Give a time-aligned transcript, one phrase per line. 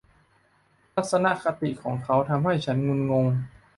[0.93, 3.25] ทัศนคติของเขาทำให้ฉันงุนงง